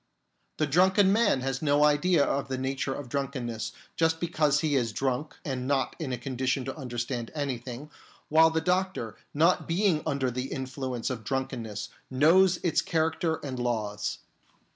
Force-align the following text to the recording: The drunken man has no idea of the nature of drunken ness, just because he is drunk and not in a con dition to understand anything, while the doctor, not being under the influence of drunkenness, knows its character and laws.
The 0.57 0.65
drunken 0.65 1.13
man 1.13 1.41
has 1.41 1.61
no 1.61 1.83
idea 1.83 2.25
of 2.25 2.47
the 2.47 2.57
nature 2.57 2.91
of 2.95 3.07
drunken 3.07 3.45
ness, 3.45 3.71
just 3.95 4.19
because 4.19 4.61
he 4.61 4.75
is 4.75 4.93
drunk 4.93 5.35
and 5.45 5.67
not 5.67 5.95
in 5.99 6.11
a 6.11 6.17
con 6.17 6.35
dition 6.37 6.65
to 6.65 6.75
understand 6.75 7.29
anything, 7.35 7.91
while 8.27 8.49
the 8.49 8.61
doctor, 8.61 9.15
not 9.31 9.67
being 9.67 10.01
under 10.07 10.31
the 10.31 10.51
influence 10.51 11.11
of 11.11 11.23
drunkenness, 11.23 11.89
knows 12.09 12.57
its 12.63 12.81
character 12.81 13.35
and 13.43 13.59
laws. 13.59 14.17